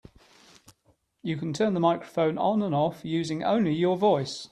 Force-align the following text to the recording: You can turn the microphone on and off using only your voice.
You 1.21 1.37
can 1.37 1.53
turn 1.53 1.75
the 1.75 1.79
microphone 1.79 2.39
on 2.39 2.63
and 2.63 2.73
off 2.73 3.05
using 3.05 3.43
only 3.43 3.75
your 3.75 3.97
voice. 3.97 4.49